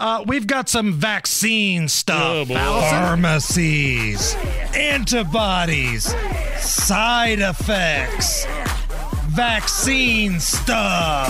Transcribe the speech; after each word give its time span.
Uh, 0.00 0.24
we've 0.26 0.46
got 0.46 0.66
some 0.66 0.94
vaccine 0.94 1.86
stuff. 1.86 2.48
Oh. 2.50 2.54
Pharmacies, 2.54 4.34
antibodies, 4.74 6.14
side 6.58 7.40
effects, 7.40 8.46
vaccine 9.26 10.40
stuff. 10.40 11.28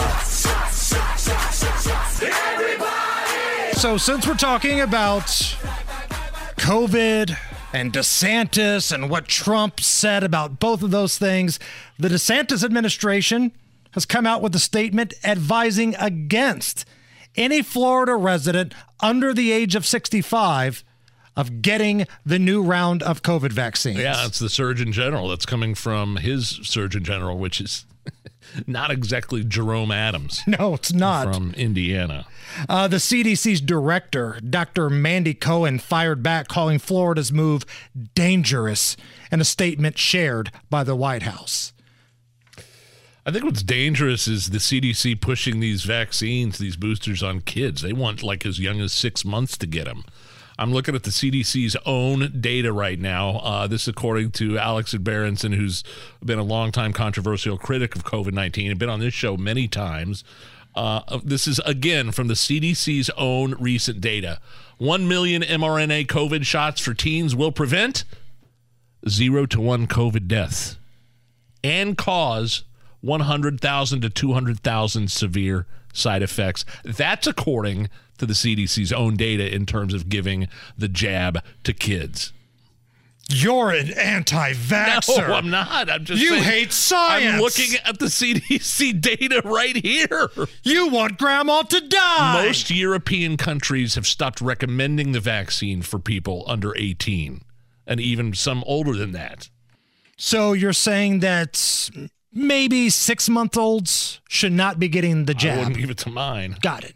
So, 3.77 3.97
since 3.97 4.25
we're 4.25 4.35
talking 4.35 4.81
about 4.81 5.27
COVID 6.57 7.37
and 7.73 7.93
DeSantis 7.93 8.93
and 8.93 9.11
what 9.11 9.27
Trump 9.27 9.81
said 9.81 10.23
about 10.23 10.61
both 10.61 10.85
of 10.85 10.93
those 10.93 11.19
things, 11.19 11.59
the 11.99 12.07
DeSantis 12.07 12.63
administration 12.63 13.51
has 13.95 14.07
come 14.07 14.29
out 14.29 14.43
with 14.43 14.55
a 14.55 14.61
statement 14.61 15.13
advising 15.25 15.97
against 15.97 16.85
any 17.37 17.63
Florida 17.63 18.15
resident 18.17 18.75
under 19.01 19.33
the 19.33 19.53
age 19.53 19.75
of 19.75 19.87
65 19.87 20.85
of 21.37 21.63
getting 21.63 22.07
the 22.27 22.39
new 22.39 22.63
round 22.63 23.03
of 23.03 23.23
COVID 23.23 23.53
vaccines. 23.53 23.99
Yeah, 23.99 24.27
it's 24.27 24.39
the 24.39 24.49
Surgeon 24.49 24.93
General 24.93 25.29
that's 25.29 25.47
coming 25.47 25.75
from 25.75 26.17
his 26.17 26.49
Surgeon 26.63 27.05
General, 27.05 27.39
which 27.39 27.61
is 27.61 27.87
not 28.67 28.91
exactly 28.91 29.45
Jerome 29.45 29.91
Adams. 29.93 30.43
No, 30.47 30.75
it's 30.75 30.93
not. 30.93 31.33
From 31.33 31.55
Indiana. 31.55 32.27
Uh, 32.69 32.89
the 32.89 32.97
CDC's 32.97 33.61
director, 33.61 34.41
Dr. 34.49 34.91
Mandy 34.91 35.35
Cohen, 35.35 35.79
fired 35.79 36.23
back, 36.23 36.49
calling 36.49 36.79
Florida's 36.81 37.31
move 37.33 37.65
dangerous 38.15 38.97
in 39.31 39.41
a 39.41 39.45
statement 39.45 39.97
shared 39.97 40.51
by 40.69 40.83
the 40.83 40.97
White 40.97 41.23
House. 41.23 41.73
I 43.27 43.31
think 43.31 43.45
what's 43.45 43.63
dangerous 43.63 44.27
is 44.27 44.51
the 44.51 44.59
CDC 44.59 45.21
pushing 45.21 45.61
these 45.61 45.85
vaccines, 45.85 46.59
these 46.59 46.77
boosters 46.77 47.23
on 47.23 47.43
kids. 47.43 47.83
They 47.83 47.93
want 47.93 48.23
like 48.23 48.47
as 48.47 48.59
young 48.59 48.81
as 48.81 48.93
six 48.93 49.25
months 49.25 49.59
to 49.59 49.67
get 49.67 49.85
them. 49.85 50.05
I'm 50.59 50.73
looking 50.73 50.95
at 50.95 51.05
the 51.05 51.11
CDC's 51.11 51.77
own 51.87 52.39
data 52.41 52.73
right 52.73 52.99
now. 52.99 53.39
Uh, 53.39 53.67
this, 53.67 53.89
according 53.89 54.33
to 54.33 54.59
Alex 54.59 54.95
Berenson, 54.95 55.53
who's 55.53 55.83
been 56.25 56.39
a 56.39 56.43
longtime 56.43 56.93
controversial 56.93 57.57
critic 57.57 57.97
of 57.97 58.05
COVID 58.05 58.33
19 58.33 58.71
and 58.71 58.79
been 58.79 58.91
on 58.91 59.01
this 59.01 59.15
show 59.15 59.37
many 59.37 59.69
times. 59.69 60.25
Uh, 60.75 61.19
this 61.25 61.49
is 61.49 61.59
again 61.61 62.13
from 62.13 62.29
the 62.29 62.35
CDC's 62.35 63.11
own 63.17 63.55
recent 63.59 64.01
data. 64.01 64.39
1 64.79 65.09
million 65.09 65.43
mRNA 65.43 66.07
COVID 66.07 66.45
shots 66.47 66.81
for 66.81 66.95
teens 66.95 67.35
will 67.35 67.53
prevent 67.53 68.05
zero 69.09 69.47
to 69.47 69.61
one 69.61 69.87
COVID 69.87 70.29
deaths 70.29 70.77
and 71.65 71.97
cause 71.97 72.65
100,000 73.01 74.01
to 74.03 74.11
200,000 74.11 75.11
severe 75.11 75.67
side 75.93 76.23
effects. 76.23 76.65
That's 76.85 77.27
according 77.27 77.89
to 78.19 78.27
the 78.27 78.35
CDC's 78.35 78.93
own 78.93 79.17
data 79.17 79.53
in 79.53 79.67
terms 79.67 79.95
of 79.95 80.09
giving 80.09 80.49
the 80.77 80.89
jab 80.89 81.43
to 81.65 81.73
kids. 81.73 82.33
You're 83.33 83.71
an 83.71 83.93
anti-vaxxer. 83.93 85.29
No, 85.29 85.35
I'm 85.35 85.51
not. 85.51 85.89
I'm 85.89 86.05
just 86.05 86.21
You 86.21 86.31
saying- 86.31 86.43
hate 86.43 86.73
science. 86.73 87.35
I'm 87.35 87.41
looking 87.41 87.79
at 87.85 87.99
the 88.01 88.07
CDC 88.11 88.93
data 89.01 89.41
right 89.45 89.77
here. 89.77 90.31
You 90.65 90.89
want 90.89 91.17
grandma 91.17 91.63
to 91.63 91.81
die. 91.81 92.45
Most 92.45 92.71
European 92.71 93.37
countries 93.37 93.95
have 93.95 94.07
stopped 94.07 94.41
recommending 94.41 95.13
the 95.13 95.21
vaccine 95.21 95.81
for 95.83 96.01
people 96.01 96.43
under 96.49 96.77
18 96.77 97.43
and 97.87 98.01
even 98.01 98.35
some 98.35 98.65
older 98.67 98.95
than 98.97 99.13
that. 99.13 99.49
So 100.17 100.53
you're 100.53 100.73
saying 100.73 101.21
that 101.21 101.89
maybe 102.33 102.91
six 102.91 103.29
month 103.29 103.57
olds 103.57 104.21
should 104.29 104.53
not 104.53 104.79
be 104.79 104.89
getting 104.89 105.25
the 105.25 105.35
jab. 105.35 105.57
I 105.57 105.59
wouldn't 105.59 105.79
give 105.79 105.91
it 105.91 105.99
to 105.99 106.11
mine. 106.11 106.57
Got 106.61 106.85
it. 106.85 106.95